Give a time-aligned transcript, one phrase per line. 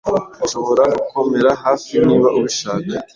[0.43, 2.93] Nshobora gukomera hafi niba ubishaka.